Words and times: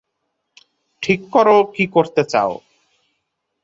ঠিক 1.03 1.19
করো, 1.31 1.57
কী 1.75 1.83
করতে 1.87 2.21
চাও? 2.23 2.51